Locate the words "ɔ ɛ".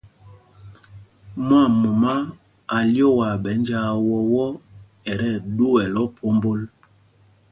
4.45-5.13